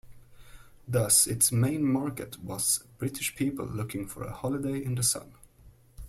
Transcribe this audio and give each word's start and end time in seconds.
Thus 0.87 1.27
its 1.27 1.51
main 1.51 1.83
market 1.83 2.39
was 2.39 2.79
British 2.97 3.35
people 3.35 3.67
looking 3.67 4.07
for 4.07 4.23
a 4.23 4.33
holiday 4.33 4.83
in 4.83 4.95
the 4.95 5.03
sun. 5.03 5.35